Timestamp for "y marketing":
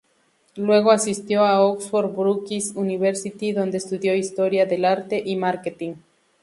5.23-5.93